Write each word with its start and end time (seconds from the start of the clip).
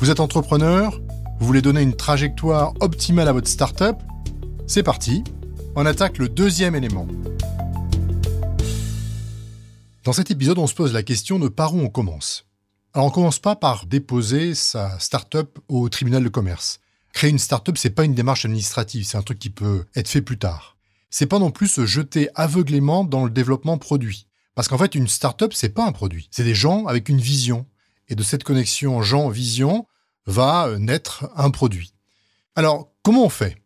Vous 0.00 0.08
êtes 0.08 0.20
entrepreneur 0.20 0.98
Vous 1.40 1.46
voulez 1.46 1.60
donner 1.60 1.82
une 1.82 1.94
trajectoire 1.94 2.72
optimale 2.80 3.28
à 3.28 3.34
votre 3.34 3.48
startup 3.48 3.96
C'est 4.66 4.82
parti, 4.82 5.22
on 5.76 5.84
attaque 5.84 6.16
le 6.16 6.30
deuxième 6.30 6.74
élément. 6.74 7.06
Dans 10.04 10.14
cet 10.14 10.30
épisode, 10.30 10.56
on 10.56 10.66
se 10.66 10.74
pose 10.74 10.94
la 10.94 11.02
question 11.02 11.38
de 11.38 11.48
par 11.48 11.74
où 11.74 11.80
on 11.80 11.90
commence. 11.90 12.46
Alors 12.94 13.08
on 13.08 13.10
commence 13.10 13.40
pas 13.40 13.56
par 13.56 13.84
déposer 13.84 14.54
sa 14.54 14.98
startup 14.98 15.58
au 15.68 15.90
tribunal 15.90 16.24
de 16.24 16.30
commerce. 16.30 16.80
Créer 17.12 17.28
une 17.28 17.38
startup, 17.38 17.76
c'est 17.76 17.90
pas 17.90 18.04
une 18.04 18.14
démarche 18.14 18.46
administrative, 18.46 19.04
c'est 19.04 19.18
un 19.18 19.22
truc 19.22 19.38
qui 19.38 19.50
peut 19.50 19.84
être 19.94 20.08
fait 20.08 20.22
plus 20.22 20.38
tard. 20.38 20.78
C'est 21.10 21.26
pas 21.26 21.38
non 21.38 21.50
plus 21.50 21.68
se 21.68 21.84
jeter 21.84 22.30
aveuglément 22.36 23.04
dans 23.04 23.26
le 23.26 23.30
développement 23.30 23.76
produit. 23.76 24.28
Parce 24.54 24.66
qu'en 24.66 24.78
fait, 24.78 24.94
une 24.94 25.08
startup, 25.08 25.52
c'est 25.52 25.74
pas 25.74 25.84
un 25.84 25.92
produit. 25.92 26.30
C'est 26.30 26.44
des 26.44 26.54
gens 26.54 26.86
avec 26.86 27.10
une 27.10 27.20
vision. 27.20 27.66
Et 28.08 28.16
de 28.16 28.24
cette 28.24 28.42
connexion 28.42 29.02
gens-vision 29.02 29.86
va 30.30 30.78
naître 30.78 31.30
un 31.36 31.50
produit. 31.50 31.92
Alors, 32.56 32.90
comment 33.02 33.24
on 33.24 33.28
fait? 33.28 33.56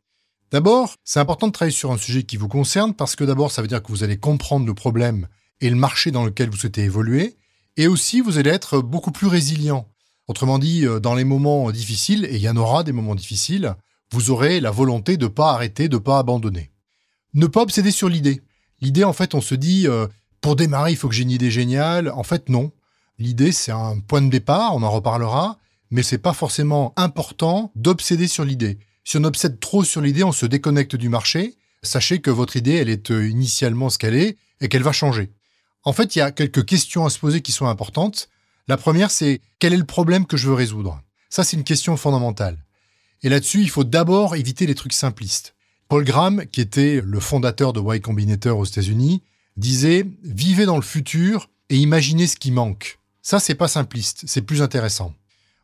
D'abord, 0.50 0.94
c'est 1.04 1.20
important 1.20 1.48
de 1.48 1.52
travailler 1.52 1.74
sur 1.74 1.90
un 1.90 1.98
sujet 1.98 2.22
qui 2.22 2.36
vous 2.36 2.48
concerne 2.48 2.94
parce 2.94 3.16
que 3.16 3.24
d'abord, 3.24 3.50
ça 3.50 3.62
veut 3.62 3.68
dire 3.68 3.82
que 3.82 3.90
vous 3.90 4.04
allez 4.04 4.18
comprendre 4.18 4.66
le 4.66 4.74
problème 4.74 5.26
et 5.60 5.70
le 5.70 5.76
marché 5.76 6.10
dans 6.10 6.24
lequel 6.24 6.50
vous 6.50 6.56
souhaitez 6.56 6.82
évoluer. 6.82 7.36
Et 7.76 7.88
aussi, 7.88 8.20
vous 8.20 8.38
allez 8.38 8.50
être 8.50 8.78
beaucoup 8.78 9.10
plus 9.10 9.26
résilient. 9.26 9.88
Autrement 10.28 10.58
dit, 10.58 10.86
euh, 10.86 11.00
dans 11.00 11.14
les 11.14 11.24
moments 11.24 11.70
difficiles, 11.70 12.24
et 12.24 12.36
il 12.36 12.42
y 12.42 12.48
en 12.48 12.56
aura 12.56 12.84
des 12.84 12.92
moments 12.92 13.14
difficiles, 13.14 13.74
vous 14.12 14.30
aurez 14.30 14.60
la 14.60 14.70
volonté 14.70 15.16
de 15.16 15.24
ne 15.24 15.28
pas 15.28 15.52
arrêter, 15.52 15.88
de 15.88 15.96
ne 15.96 16.00
pas 16.00 16.18
abandonner. 16.18 16.70
Ne 17.34 17.46
pas 17.46 17.62
obséder 17.62 17.90
sur 17.90 18.08
l'idée. 18.08 18.42
L'idée, 18.80 19.04
en 19.04 19.12
fait, 19.12 19.34
on 19.34 19.40
se 19.40 19.54
dit, 19.54 19.88
euh, 19.88 20.06
pour 20.40 20.56
démarrer, 20.56 20.92
il 20.92 20.96
faut 20.96 21.08
que 21.08 21.14
j'ai 21.14 21.24
une 21.24 21.30
idée 21.30 21.50
géniale. 21.50 22.10
En 22.10 22.22
fait, 22.22 22.48
non. 22.48 22.70
L'idée, 23.18 23.50
c'est 23.50 23.72
un 23.72 23.98
point 23.98 24.22
de 24.22 24.30
départ, 24.30 24.74
on 24.74 24.82
en 24.82 24.90
reparlera, 24.90 25.58
mais 25.90 26.02
c'est 26.02 26.18
pas 26.18 26.32
forcément 26.32 26.92
important 26.96 27.72
d'obséder 27.74 28.28
sur 28.28 28.44
l'idée. 28.44 28.78
Si 29.04 29.16
on 29.18 29.24
obsède 29.24 29.60
trop 29.60 29.84
sur 29.84 30.00
l'idée, 30.00 30.24
on 30.24 30.32
se 30.32 30.46
déconnecte 30.46 30.96
du 30.96 31.08
marché. 31.08 31.56
Sachez 31.82 32.20
que 32.20 32.30
votre 32.30 32.56
idée, 32.56 32.74
elle 32.74 32.88
est 32.88 33.10
euh, 33.10 33.28
initialement 33.28 33.90
ce 33.90 33.98
qu'elle 33.98 34.14
est 34.14 34.36
et 34.60 34.68
qu'elle 34.68 34.82
va 34.82 34.92
changer. 34.92 35.30
En 35.84 35.92
fait, 35.92 36.16
il 36.16 36.20
y 36.20 36.22
a 36.22 36.30
quelques 36.30 36.64
questions 36.64 37.04
à 37.04 37.10
se 37.10 37.18
poser 37.18 37.42
qui 37.42 37.52
sont 37.52 37.66
importantes. 37.66 38.28
La 38.68 38.78
première, 38.78 39.10
c'est 39.10 39.42
quel 39.58 39.74
est 39.74 39.78
le 39.78 39.84
problème 39.84 40.26
que 40.26 40.38
je 40.38 40.48
veux 40.48 40.54
résoudre? 40.54 41.02
Ça, 41.28 41.44
c'est 41.44 41.56
une 41.56 41.64
question 41.64 41.96
fondamentale. 41.98 42.64
Et 43.22 43.28
là-dessus, 43.28 43.60
il 43.60 43.68
faut 43.68 43.84
d'abord 43.84 44.36
éviter 44.36 44.66
les 44.66 44.74
trucs 44.74 44.94
simplistes. 44.94 45.54
Paul 45.88 46.04
Graham, 46.04 46.46
qui 46.46 46.62
était 46.62 47.02
le 47.04 47.20
fondateur 47.20 47.74
de 47.74 47.80
Y 47.80 48.00
Combinator 48.00 48.58
aux 48.58 48.64
États-Unis, 48.64 49.22
disait 49.56 50.06
Vivez 50.22 50.64
dans 50.64 50.76
le 50.76 50.82
futur 50.82 51.50
et 51.68 51.76
imaginez 51.76 52.26
ce 52.26 52.36
qui 52.36 52.50
manque. 52.50 52.98
Ça, 53.20 53.40
c'est 53.40 53.54
pas 53.54 53.68
simpliste, 53.68 54.24
c'est 54.26 54.42
plus 54.42 54.62
intéressant. 54.62 55.14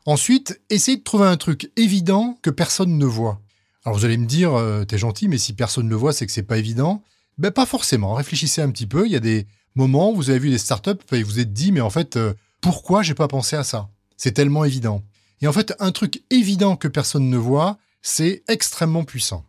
Ensuite, 0.05 0.59
essayez 0.69 0.97
de 0.97 1.03
trouver 1.03 1.27
un 1.27 1.37
truc 1.37 1.71
évident 1.77 2.37
que 2.41 2.49
personne 2.49 2.97
ne 2.97 3.05
voit. 3.05 3.39
Alors 3.85 3.97
vous 3.97 4.05
allez 4.05 4.17
me 4.17 4.25
dire, 4.25 4.53
euh, 4.53 4.83
t'es 4.83 4.97
gentil, 4.97 5.27
mais 5.27 5.37
si 5.37 5.53
personne 5.53 5.85
ne 5.85 5.89
le 5.89 5.95
voit, 5.95 6.13
c'est 6.13 6.25
que 6.25 6.31
c'est 6.31 6.43
pas 6.43 6.57
évident. 6.57 7.03
Ben 7.37 7.51
pas 7.51 7.65
forcément. 7.65 8.13
Réfléchissez 8.13 8.61
un 8.61 8.71
petit 8.71 8.87
peu. 8.87 9.05
Il 9.05 9.11
y 9.11 9.15
a 9.15 9.19
des 9.19 9.47
moments 9.75 10.11
où 10.11 10.15
vous 10.15 10.29
avez 10.29 10.39
vu 10.39 10.49
des 10.49 10.57
startups 10.57 10.91
et 11.11 11.23
vous 11.23 11.39
êtes 11.39 11.53
dit, 11.53 11.71
mais 11.71 11.81
en 11.81 11.89
fait, 11.89 12.17
euh, 12.17 12.33
pourquoi 12.61 13.03
j'ai 13.03 13.13
pas 13.13 13.27
pensé 13.27 13.55
à 13.55 13.63
ça? 13.63 13.89
C'est 14.17 14.33
tellement 14.33 14.65
évident. 14.65 15.03
Et 15.41 15.47
en 15.47 15.53
fait, 15.53 15.73
un 15.79 15.91
truc 15.91 16.23
évident 16.29 16.75
que 16.75 16.87
personne 16.87 17.29
ne 17.29 17.37
voit, 17.37 17.77
c'est 18.01 18.43
extrêmement 18.47 19.03
puissant. 19.03 19.45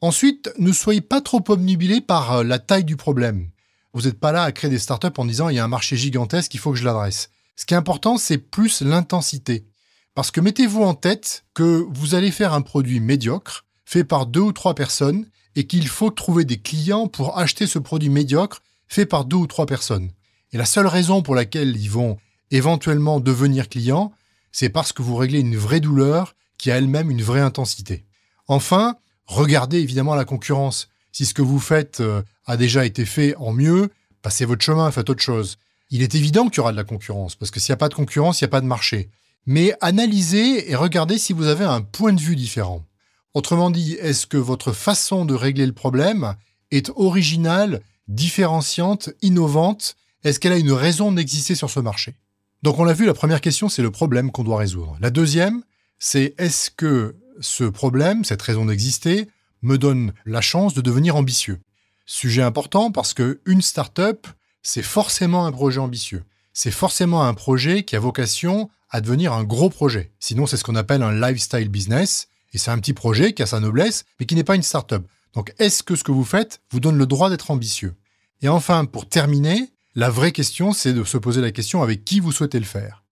Ensuite, 0.00 0.52
ne 0.58 0.72
soyez 0.72 1.00
pas 1.00 1.20
trop 1.20 1.42
obnubilé 1.48 2.00
par 2.00 2.32
euh, 2.32 2.44
la 2.44 2.58
taille 2.58 2.84
du 2.84 2.96
problème. 2.96 3.50
Vous 3.92 4.02
n'êtes 4.02 4.20
pas 4.20 4.32
là 4.32 4.42
à 4.42 4.52
créer 4.52 4.70
des 4.70 4.78
startups 4.78 5.08
en 5.16 5.24
disant 5.24 5.48
il 5.48 5.56
y 5.56 5.58
a 5.58 5.64
un 5.64 5.68
marché 5.68 5.96
gigantesque, 5.96 6.52
il 6.54 6.60
faut 6.60 6.72
que 6.72 6.78
je 6.78 6.84
l'adresse. 6.84 7.30
Ce 7.56 7.64
qui 7.64 7.72
est 7.72 7.78
important, 7.78 8.18
c'est 8.18 8.38
plus 8.38 8.82
l'intensité. 8.82 9.66
Parce 10.16 10.30
que 10.30 10.40
mettez-vous 10.40 10.82
en 10.82 10.94
tête 10.94 11.44
que 11.52 11.86
vous 11.90 12.14
allez 12.14 12.30
faire 12.30 12.54
un 12.54 12.62
produit 12.62 13.00
médiocre, 13.00 13.66
fait 13.84 14.02
par 14.02 14.24
deux 14.24 14.40
ou 14.40 14.52
trois 14.52 14.74
personnes, 14.74 15.26
et 15.56 15.66
qu'il 15.66 15.86
faut 15.88 16.08
trouver 16.08 16.46
des 16.46 16.56
clients 16.56 17.06
pour 17.06 17.36
acheter 17.36 17.66
ce 17.66 17.78
produit 17.78 18.08
médiocre 18.08 18.62
fait 18.88 19.04
par 19.04 19.26
deux 19.26 19.36
ou 19.36 19.46
trois 19.46 19.66
personnes. 19.66 20.10
Et 20.54 20.56
la 20.56 20.64
seule 20.64 20.86
raison 20.86 21.20
pour 21.20 21.34
laquelle 21.34 21.76
ils 21.76 21.90
vont 21.90 22.16
éventuellement 22.50 23.20
devenir 23.20 23.68
clients, 23.68 24.10
c'est 24.52 24.70
parce 24.70 24.94
que 24.94 25.02
vous 25.02 25.16
réglez 25.16 25.40
une 25.40 25.58
vraie 25.58 25.80
douleur 25.80 26.34
qui 26.56 26.70
a 26.70 26.78
elle-même 26.78 27.10
une 27.10 27.22
vraie 27.22 27.42
intensité. 27.42 28.06
Enfin, 28.48 28.96
regardez 29.26 29.80
évidemment 29.80 30.14
la 30.14 30.24
concurrence. 30.24 30.88
Si 31.12 31.26
ce 31.26 31.34
que 31.34 31.42
vous 31.42 31.60
faites 31.60 32.00
euh, 32.00 32.22
a 32.46 32.56
déjà 32.56 32.86
été 32.86 33.04
fait 33.04 33.36
en 33.36 33.52
mieux, 33.52 33.90
passez 34.22 34.46
votre 34.46 34.64
chemin, 34.64 34.90
faites 34.90 35.10
autre 35.10 35.22
chose. 35.22 35.58
Il 35.90 36.00
est 36.00 36.14
évident 36.14 36.48
qu'il 36.48 36.56
y 36.56 36.60
aura 36.60 36.72
de 36.72 36.78
la 36.78 36.84
concurrence, 36.84 37.34
parce 37.34 37.50
que 37.50 37.60
s'il 37.60 37.72
n'y 37.72 37.74
a 37.74 37.76
pas 37.76 37.90
de 37.90 37.94
concurrence, 37.94 38.40
il 38.40 38.44
n'y 38.44 38.48
a 38.48 38.50
pas 38.52 38.62
de 38.62 38.66
marché. 38.66 39.10
Mais 39.46 39.74
analysez 39.80 40.70
et 40.70 40.74
regardez 40.74 41.18
si 41.18 41.32
vous 41.32 41.46
avez 41.46 41.64
un 41.64 41.80
point 41.80 42.12
de 42.12 42.20
vue 42.20 42.36
différent. 42.36 42.84
Autrement 43.32 43.70
dit, 43.70 43.92
est-ce 43.94 44.26
que 44.26 44.36
votre 44.36 44.72
façon 44.72 45.24
de 45.24 45.34
régler 45.34 45.66
le 45.66 45.72
problème 45.72 46.34
est 46.70 46.90
originale 46.96 47.80
différenciante, 48.08 49.10
innovante? 49.22 49.96
Est-ce 50.24 50.40
qu'elle 50.40 50.52
a 50.52 50.58
une 50.58 50.72
raison 50.72 51.12
d'exister 51.12 51.54
sur 51.54 51.70
ce 51.70 51.80
marché? 51.80 52.16
Donc 52.62 52.78
on 52.78 52.84
l'a 52.84 52.92
vu, 52.92 53.06
la 53.06 53.14
première 53.14 53.40
question, 53.40 53.68
c'est 53.68 53.82
le 53.82 53.90
problème 53.90 54.32
qu'on 54.32 54.42
doit 54.42 54.58
résoudre. 54.58 54.96
La 55.00 55.10
deuxième, 55.10 55.62
c'est 55.98 56.34
est-ce 56.38 56.70
que 56.70 57.16
ce 57.40 57.64
problème, 57.64 58.24
cette 58.24 58.42
raison 58.42 58.64
d'exister, 58.64 59.28
me 59.62 59.78
donne 59.78 60.12
la 60.24 60.40
chance 60.40 60.74
de 60.74 60.80
devenir 60.80 61.14
ambitieux? 61.14 61.60
Sujet 62.06 62.42
important 62.42 62.90
parce 62.90 63.14
que 63.14 63.40
une 63.46 63.62
start-up, 63.62 64.26
c'est 64.62 64.82
forcément 64.82 65.46
un 65.46 65.52
projet 65.52 65.78
ambitieux. 65.78 66.24
C'est 66.52 66.70
forcément 66.70 67.24
un 67.24 67.34
projet 67.34 67.84
qui 67.84 67.94
a 67.96 68.00
vocation 68.00 68.70
à 68.90 69.00
devenir 69.00 69.32
un 69.32 69.44
gros 69.44 69.70
projet. 69.70 70.12
Sinon, 70.20 70.46
c'est 70.46 70.56
ce 70.56 70.64
qu'on 70.64 70.76
appelle 70.76 71.02
un 71.02 71.18
lifestyle 71.18 71.68
business. 71.68 72.28
Et 72.52 72.58
c'est 72.58 72.70
un 72.70 72.78
petit 72.78 72.94
projet 72.94 73.34
qui 73.34 73.42
a 73.42 73.46
sa 73.46 73.60
noblesse, 73.60 74.04
mais 74.18 74.26
qui 74.26 74.34
n'est 74.34 74.44
pas 74.44 74.54
une 74.54 74.62
start-up. 74.62 75.06
Donc, 75.34 75.52
est-ce 75.58 75.82
que 75.82 75.94
ce 75.94 76.04
que 76.04 76.12
vous 76.12 76.24
faites 76.24 76.62
vous 76.70 76.80
donne 76.80 76.96
le 76.96 77.06
droit 77.06 77.28
d'être 77.28 77.50
ambitieux? 77.50 77.94
Et 78.40 78.48
enfin, 78.48 78.84
pour 78.86 79.08
terminer, 79.08 79.72
la 79.94 80.08
vraie 80.08 80.32
question, 80.32 80.72
c'est 80.72 80.94
de 80.94 81.04
se 81.04 81.18
poser 81.18 81.40
la 81.40 81.50
question 81.50 81.82
avec 81.82 82.04
qui 82.04 82.20
vous 82.20 82.32
souhaitez 82.32 82.58
le 82.58 82.64
faire? 82.64 83.04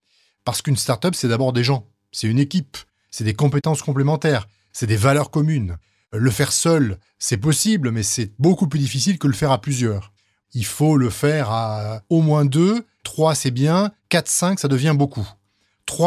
Parce 0.45 0.61
qu'une 0.61 0.77
startup, 0.77 1.15
c'est 1.15 1.27
d'abord 1.27 1.53
des 1.53 1.63
gens, 1.63 1.87
c'est 2.11 2.27
une 2.27 2.39
équipe, 2.39 2.77
c'est 3.11 3.23
des 3.23 3.33
compétences 3.33 3.81
complémentaires, 3.81 4.47
c'est 4.71 4.87
des 4.87 4.95
valeurs 4.95 5.31
communes. 5.31 5.77
Le 6.11 6.31
faire 6.31 6.53
seul, 6.53 6.99
c'est 7.19 7.37
possible, 7.37 7.91
mais 7.91 8.03
c'est 8.03 8.31
beaucoup 8.39 8.67
plus 8.67 8.79
difficile 8.79 9.19
que 9.19 9.27
le 9.27 9.33
faire 9.33 9.51
à 9.51 9.61
plusieurs. 9.61 10.13
Il 10.53 10.65
faut 10.65 10.97
le 10.97 11.09
faire 11.09 11.49
à 11.51 12.01
au 12.09 12.21
moins 12.21 12.45
deux, 12.45 12.85
trois 13.03 13.35
c'est 13.35 13.51
bien, 13.51 13.91
quatre, 14.09 14.29
cinq 14.29 14.59
ça 14.59 14.67
devient 14.67 14.95
beaucoup. 14.97 15.27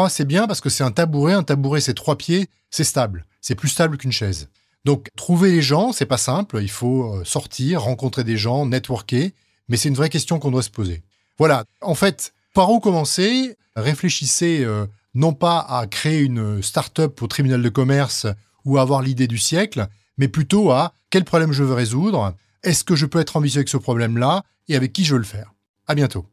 C'est 0.09 0.25
bien 0.25 0.47
parce 0.47 0.61
que 0.61 0.69
c'est 0.69 0.83
un 0.83 0.91
tabouret, 0.91 1.33
un 1.33 1.43
tabouret 1.43 1.81
c'est 1.81 1.93
trois 1.93 2.17
pieds, 2.17 2.47
c'est 2.69 2.83
stable, 2.83 3.25
c'est 3.41 3.55
plus 3.55 3.69
stable 3.69 3.97
qu'une 3.97 4.11
chaise. 4.11 4.49
Donc, 4.85 5.09
trouver 5.17 5.51
les 5.51 5.61
gens, 5.61 5.91
c'est 5.91 6.05
pas 6.05 6.17
simple. 6.17 6.59
Il 6.61 6.69
faut 6.69 7.13
euh, 7.13 7.23
sortir, 7.25 7.81
rencontrer 7.81 8.23
des 8.23 8.37
gens, 8.37 8.65
networker. 8.65 9.33
Mais 9.67 9.77
c'est 9.77 9.89
une 9.89 9.95
vraie 9.95 10.09
question 10.09 10.39
qu'on 10.39 10.51
doit 10.51 10.63
se 10.63 10.69
poser. 10.69 11.03
Voilà. 11.37 11.63
En 11.81 11.95
fait, 11.95 12.33
par 12.53 12.71
où 12.71 12.79
commencer? 12.79 13.57
Réfléchissez 13.75 14.63
euh, 14.63 14.87
non 15.13 15.33
pas 15.33 15.59
à 15.59 15.85
créer 15.87 16.21
une 16.21 16.61
start-up 16.61 17.21
au 17.21 17.27
tribunal 17.27 17.61
de 17.61 17.69
commerce 17.69 18.25
ou 18.65 18.77
à 18.77 18.81
avoir 18.81 19.01
l'idée 19.01 19.27
du 19.27 19.37
siècle, 19.37 19.87
mais 20.17 20.27
plutôt 20.27 20.71
à 20.71 20.93
quel 21.09 21.23
problème 21.23 21.51
je 21.51 21.63
veux 21.63 21.73
résoudre? 21.73 22.33
Est-ce 22.63 22.83
que 22.83 22.95
je 22.95 23.05
peux 23.05 23.19
être 23.19 23.37
ambitieux 23.37 23.59
avec 23.59 23.69
ce 23.69 23.77
problème-là? 23.77 24.43
Et 24.67 24.75
avec 24.75 24.93
qui 24.93 25.03
je 25.03 25.13
veux 25.13 25.19
le 25.19 25.25
faire? 25.25 25.53
À 25.87 25.95
bientôt. 25.95 26.25